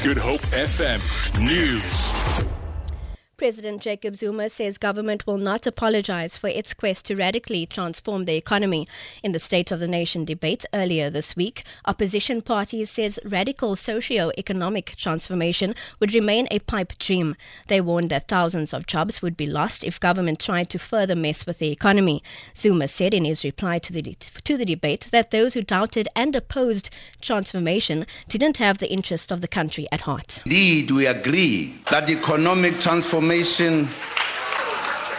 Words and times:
Good 0.00 0.16
Hope 0.16 0.40
FM 0.50 0.98
News. 1.44 2.57
President 3.38 3.80
Jacob 3.80 4.16
Zuma 4.16 4.50
says 4.50 4.78
government 4.78 5.24
will 5.24 5.38
not 5.38 5.64
apologize 5.64 6.36
for 6.36 6.48
its 6.48 6.74
quest 6.74 7.06
to 7.06 7.14
radically 7.14 7.66
transform 7.66 8.24
the 8.24 8.34
economy. 8.34 8.84
In 9.22 9.30
the 9.30 9.38
State 9.38 9.70
of 9.70 9.78
the 9.78 9.86
Nation 9.86 10.24
debate 10.24 10.64
earlier 10.74 11.08
this 11.08 11.36
week, 11.36 11.62
opposition 11.86 12.42
parties 12.42 12.90
says 12.90 13.20
radical 13.24 13.76
socio-economic 13.76 14.96
transformation 14.96 15.76
would 16.00 16.12
remain 16.12 16.48
a 16.50 16.58
pipe 16.58 16.98
dream. 16.98 17.36
They 17.68 17.80
warned 17.80 18.10
that 18.10 18.26
thousands 18.26 18.74
of 18.74 18.88
jobs 18.88 19.22
would 19.22 19.36
be 19.36 19.46
lost 19.46 19.84
if 19.84 20.00
government 20.00 20.40
tried 20.40 20.68
to 20.70 20.78
further 20.80 21.14
mess 21.14 21.46
with 21.46 21.60
the 21.60 21.70
economy. 21.70 22.24
Zuma 22.56 22.88
said 22.88 23.14
in 23.14 23.24
his 23.24 23.44
reply 23.44 23.78
to 23.78 23.92
the 23.92 24.02
to 24.42 24.56
the 24.56 24.64
debate 24.64 25.06
that 25.12 25.30
those 25.30 25.54
who 25.54 25.62
doubted 25.62 26.08
and 26.16 26.34
opposed 26.34 26.90
transformation 27.20 28.04
didn't 28.26 28.56
have 28.56 28.78
the 28.78 28.90
interest 28.90 29.30
of 29.30 29.42
the 29.42 29.48
country 29.48 29.86
at 29.92 30.00
heart. 30.00 30.40
Indeed, 30.44 30.90
we 30.90 31.06
agree 31.06 31.76
that 31.90 32.10
economic 32.10 32.78
transformation 32.80 33.88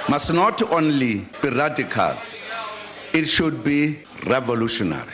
must 0.08 0.34
not 0.34 0.62
only 0.72 1.26
be 1.42 1.50
radical, 1.50 2.16
it 3.14 3.26
should 3.26 3.64
be 3.64 4.00
revolutionary. 4.28 5.14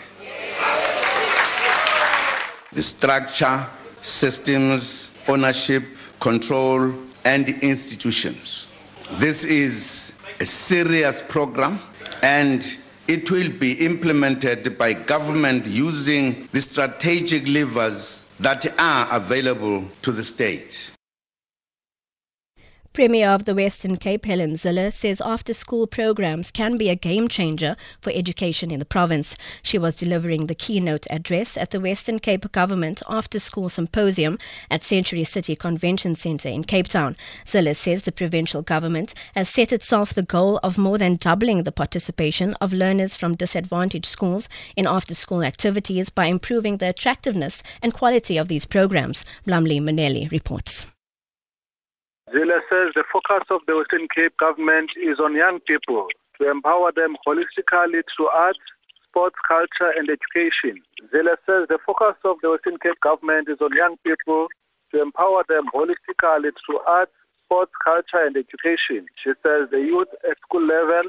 The 2.74 2.84
structure, 2.84 3.66
systems, 4.02 5.18
ownership, 5.30 5.84
control, 6.20 6.94
and 7.24 7.48
institutions. 7.64 8.68
This 9.14 9.46
is 9.46 10.20
a 10.42 10.46
serious 10.46 11.22
program 11.22 11.80
and 12.22 12.66
it 13.08 13.32
will 13.32 13.52
be 13.52 13.74
implemented 13.86 14.78
by 14.78 14.94
government 14.94 15.68
using 15.68 16.48
the 16.52 16.62
strategic 16.62 17.48
levers 17.48 18.30
that 18.40 18.66
are 18.78 19.08
available 19.12 19.86
to 20.02 20.12
the 20.12 20.24
state. 20.24 20.95
Premier 22.96 23.28
of 23.28 23.44
the 23.44 23.54
Western 23.54 23.98
Cape, 23.98 24.24
Helen 24.24 24.54
Zille, 24.54 24.90
says 24.94 25.20
after 25.20 25.54
school 25.54 25.86
programs 25.86 26.50
can 26.50 26.78
be 26.78 26.88
a 26.88 26.96
game 26.96 27.28
changer 27.28 27.76
for 28.00 28.10
education 28.16 28.72
in 28.72 28.80
the 28.80 28.86
province. 28.86 29.36
She 29.62 29.78
was 29.78 29.96
delivering 29.96 30.48
the 30.48 30.56
keynote 30.56 31.06
address 31.10 31.58
at 31.58 31.72
the 31.72 31.82
Western 31.82 32.20
Cape 32.20 32.50
Government 32.54 33.04
After 33.10 33.38
School 33.38 33.68
Symposium 33.68 34.38
at 34.72 34.86
Century 34.86 35.26
City 35.26 35.58
Convention 35.58 36.16
Centre 36.16 36.48
in 36.48 36.64
Cape 36.64 36.88
Town. 36.88 37.18
Zille 37.46 37.76
says 37.76 38.04
the 38.04 38.14
provincial 38.14 38.62
government 38.62 39.14
has 39.36 39.50
set 39.50 39.74
itself 39.74 40.14
the 40.14 40.24
goal 40.24 40.62
of 40.64 40.78
more 40.78 40.98
than 40.98 41.18
doubling 41.18 41.64
the 41.64 41.74
participation 41.74 42.54
of 42.62 42.72
learners 42.72 43.14
from 43.14 43.36
disadvantaged 43.36 44.06
schools 44.06 44.48
in 44.78 44.88
after 44.88 45.14
school 45.14 45.44
activities 45.44 46.10
by 46.10 46.28
improving 46.28 46.78
the 46.78 46.88
attractiveness 46.88 47.62
and 47.84 47.94
quality 47.94 48.38
of 48.38 48.48
these 48.48 48.64
programs. 48.64 49.26
Blamli 49.46 49.82
Maneli 49.82 50.32
reports. 50.32 50.86
Zille 52.34 52.58
says 52.70 52.90
the 52.96 53.04
focus 53.14 53.46
of 53.52 53.62
the 53.68 53.78
Western 53.78 54.08
Cape 54.10 54.36
government 54.38 54.90
is 54.98 55.20
on 55.20 55.36
young 55.36 55.60
people 55.68 56.08
to 56.42 56.50
empower 56.50 56.92
them 56.92 57.16
holistically 57.22 58.02
through 58.10 58.30
arts, 58.34 58.66
sports, 59.08 59.36
culture, 59.48 59.94
and 59.94 60.10
education. 60.10 60.82
Zille 61.14 61.38
says 61.46 61.70
the 61.70 61.78
focus 61.86 62.18
of 62.26 62.38
the 62.42 62.50
Western 62.50 62.78
Cape 62.82 63.00
government 63.02 63.48
is 63.48 63.62
on 63.62 63.78
young 63.78 63.98
people 64.04 64.48
to 64.90 65.02
empower 65.02 65.46
them 65.48 65.66
holistically 65.70 66.50
through 66.66 66.80
arts, 66.88 67.14
sports, 67.46 67.72
culture, 67.86 68.26
and 68.26 68.36
education. 68.36 69.06
She 69.22 69.38
says 69.46 69.70
the 69.70 69.86
youth 69.86 70.10
at 70.26 70.42
school 70.50 70.66
level 70.66 71.06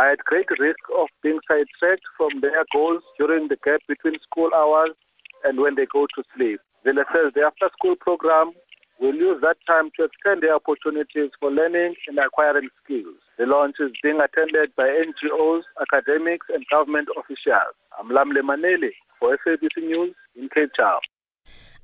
are 0.00 0.12
at 0.12 0.24
great 0.24 0.48
risk 0.58 0.80
of 0.96 1.08
being 1.22 1.40
sidetracked 1.46 2.08
from 2.16 2.40
their 2.40 2.64
goals 2.72 3.02
during 3.18 3.48
the 3.48 3.60
gap 3.62 3.80
between 3.88 4.16
school 4.24 4.48
hours 4.56 4.96
and 5.44 5.60
when 5.60 5.74
they 5.76 5.86
go 5.92 6.06
to 6.16 6.24
sleep. 6.34 6.60
Zille 6.80 7.04
says 7.12 7.36
the 7.36 7.44
after 7.44 7.68
school 7.76 7.94
program 8.00 8.52
will 9.00 9.14
use 9.14 9.40
that 9.42 9.56
time 9.66 9.90
to 9.96 10.04
extend 10.04 10.42
their 10.42 10.54
opportunities 10.54 11.30
for 11.38 11.50
learning 11.50 11.94
and 12.08 12.18
acquiring 12.18 12.68
skills. 12.82 13.16
The 13.38 13.46
launch 13.46 13.76
is 13.80 13.92
being 14.02 14.20
attended 14.20 14.74
by 14.76 14.88
NGOs, 14.88 15.62
academics, 15.80 16.46
and 16.52 16.64
government 16.70 17.08
officials. 17.18 17.76
I'm 17.98 18.08
Lamle 18.08 18.40
Manele 18.40 18.90
for 19.20 19.36
SABC 19.46 19.84
News 19.84 20.14
in 20.34 20.48
Cape 20.54 20.70
Town. 20.78 21.00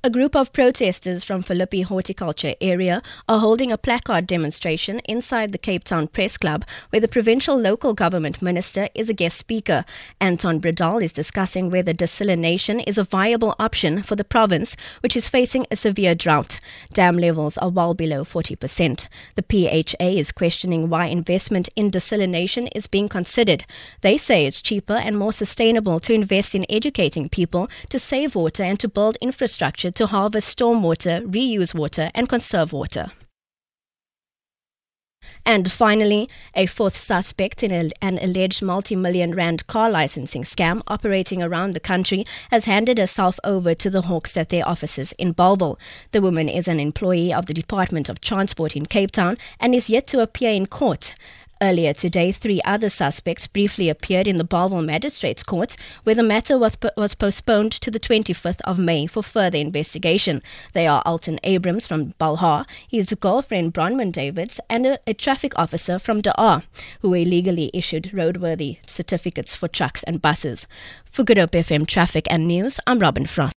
A 0.05 0.09
group 0.09 0.35
of 0.35 0.51
protesters 0.51 1.23
from 1.23 1.41
Philippi 1.41 1.81
Horticulture 1.81 2.55
area 2.59 3.01
are 3.29 3.39
holding 3.39 3.71
a 3.71 3.77
placard 3.77 4.27
demonstration 4.27 4.99
inside 5.05 5.53
the 5.53 5.57
Cape 5.57 5.85
Town 5.85 6.09
Press 6.09 6.35
Club 6.35 6.65
where 6.89 6.99
the 6.99 7.07
provincial 7.07 7.57
local 7.57 7.93
government 7.93 8.41
minister 8.41 8.89
is 8.93 9.07
a 9.07 9.13
guest 9.13 9.37
speaker. 9.37 9.85
Anton 10.19 10.59
Bredell 10.59 11.01
is 11.01 11.13
discussing 11.13 11.69
whether 11.69 11.93
desalination 11.93 12.83
is 12.85 12.97
a 12.97 13.05
viable 13.05 13.55
option 13.57 14.03
for 14.03 14.17
the 14.17 14.25
province 14.25 14.75
which 14.99 15.15
is 15.15 15.29
facing 15.29 15.65
a 15.71 15.77
severe 15.77 16.15
drought. 16.15 16.59
Dam 16.91 17.17
levels 17.17 17.57
are 17.59 17.69
well 17.69 17.93
below 17.93 18.25
40%. 18.25 19.07
The 19.35 19.45
PHA 19.49 20.05
is 20.05 20.33
questioning 20.33 20.89
why 20.89 21.05
investment 21.05 21.69
in 21.77 21.89
desalination 21.91 22.67
is 22.75 22.87
being 22.87 23.07
considered. 23.07 23.63
They 24.01 24.17
say 24.17 24.45
it's 24.45 24.61
cheaper 24.61 24.95
and 24.95 25.17
more 25.17 25.31
sustainable 25.31 26.01
to 26.01 26.13
invest 26.13 26.55
in 26.55 26.65
educating 26.69 27.29
people 27.29 27.69
to 27.87 27.97
save 27.97 28.35
water 28.35 28.63
and 28.63 28.77
to 28.81 28.89
build 28.89 29.15
infrastructure 29.21 29.92
to 29.95 30.07
harvest 30.07 30.57
stormwater, 30.57 31.25
reuse 31.25 31.73
water, 31.73 32.11
and 32.13 32.29
conserve 32.29 32.73
water. 32.73 33.11
And 35.45 35.71
finally, 35.71 36.29
a 36.55 36.65
fourth 36.65 36.95
suspect 36.95 37.63
in 37.63 37.71
a, 37.71 37.89
an 38.01 38.17
alleged 38.21 38.61
multi 38.61 38.95
million 38.95 39.35
rand 39.35 39.67
car 39.67 39.89
licensing 39.89 40.43
scam 40.43 40.81
operating 40.87 41.43
around 41.43 41.71
the 41.71 41.79
country 41.79 42.25
has 42.49 42.65
handed 42.65 42.97
herself 42.97 43.39
over 43.43 43.73
to 43.75 43.89
the 43.89 44.03
Hawks 44.03 44.37
at 44.37 44.49
their 44.49 44.67
offices 44.67 45.13
in 45.17 45.33
Bellville. 45.33 45.77
The 46.11 46.21
woman 46.21 46.47
is 46.47 46.67
an 46.67 46.79
employee 46.79 47.33
of 47.33 47.47
the 47.47 47.53
Department 47.53 48.09
of 48.09 48.21
Transport 48.21 48.75
in 48.75 48.85
Cape 48.85 49.11
Town 49.11 49.37
and 49.59 49.75
is 49.75 49.89
yet 49.89 50.07
to 50.07 50.21
appear 50.21 50.51
in 50.51 50.65
court. 50.65 51.15
Earlier 51.63 51.93
today, 51.93 52.33
three 52.33 52.59
other 52.65 52.89
suspects 52.89 53.47
briefly 53.47 53.87
appeared 53.87 54.27
in 54.27 54.37
the 54.37 54.43
Bellville 54.43 54.81
Magistrates 54.81 55.43
Court, 55.43 55.77
where 56.03 56.13
the 56.13 56.21
matter 56.21 56.57
was, 56.57 56.77
was 56.97 57.15
postponed 57.15 57.71
to 57.71 57.89
the 57.89 58.01
25th 58.01 58.59
of 58.65 58.77
May 58.77 59.07
for 59.07 59.23
further 59.23 59.57
investigation. 59.57 60.41
They 60.73 60.87
are 60.87 61.01
Alton 61.05 61.39
Abrams 61.45 61.87
from 61.87 62.15
Belhar, 62.19 62.65
his 62.85 63.15
girlfriend 63.17 63.73
Bronwyn 63.73 64.11
Davids, 64.11 64.59
and 64.69 64.85
a, 64.85 64.99
a 65.07 65.13
traffic 65.13 65.53
officer 65.57 65.99
from 65.99 66.21
Da'ar, 66.21 66.63
who 66.99 67.13
illegally 67.13 67.71
issued 67.73 68.11
roadworthy 68.11 68.79
certificates 68.85 69.55
for 69.55 69.69
trucks 69.69 70.03
and 70.03 70.21
buses. 70.21 70.67
For 71.09 71.23
Good 71.23 71.37
Hope 71.37 71.51
FM 71.51 71.87
Traffic 71.87 72.27
and 72.29 72.45
News, 72.45 72.77
I'm 72.85 72.99
Robin 72.99 73.25
Frost. 73.25 73.51